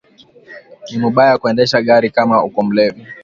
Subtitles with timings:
[0.89, 3.01] Ni mubaya kuendesha gari kama uko mulevi